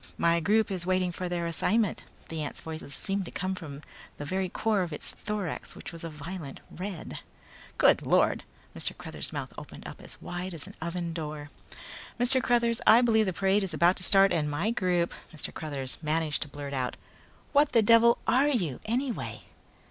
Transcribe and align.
"My 0.17 0.39
group 0.39 0.71
is 0.71 0.83
waiting 0.83 1.11
for 1.11 1.29
their 1.29 1.45
assignment." 1.45 2.05
The 2.29 2.41
ant's 2.41 2.61
voice 2.61 2.79
seemed 2.91 3.25
to 3.25 3.31
be 3.31 3.35
coming 3.35 3.53
from 3.53 3.81
the 4.17 4.25
very 4.25 4.49
core 4.49 4.81
of 4.81 4.91
its 4.91 5.11
thorax 5.11 5.75
which 5.75 5.91
was 5.91 6.03
a 6.03 6.09
violent 6.09 6.59
red. 6.71 7.19
"Good 7.77 8.03
Lord!" 8.03 8.43
Mr. 8.75 8.97
Cruthers' 8.97 9.31
mouth 9.31 9.53
opened 9.59 9.87
up 9.87 10.01
as 10.01 10.19
wide 10.19 10.55
as 10.55 10.65
an 10.65 10.73
oven 10.81 11.13
door. 11.13 11.51
"Mr. 12.19 12.41
Cruthers, 12.41 12.81
I 12.87 13.01
believe 13.01 13.27
the 13.27 13.31
parade 13.33 13.61
is 13.61 13.75
about 13.75 13.95
to 13.97 14.03
start 14.03 14.33
and 14.33 14.49
my 14.49 14.71
group" 14.71 15.13
Mr. 15.35 15.53
Cruthers 15.53 15.99
managed 16.01 16.41
to 16.41 16.47
blurt 16.47 16.73
out. 16.73 16.95
"What 17.51 17.73
the 17.73 17.83
devil 17.83 18.17
are 18.25 18.47
you 18.49 18.79
anyway!" 18.85 19.43